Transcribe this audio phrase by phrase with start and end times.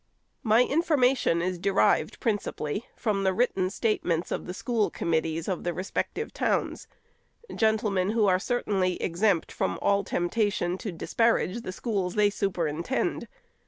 [0.41, 5.75] My information is derived, principally, from the written statements of the school committees of the
[5.75, 6.87] respective towns,—
[7.55, 13.27] gentlemen who are certainly exempt from all temptation to disparage the schools they superintend.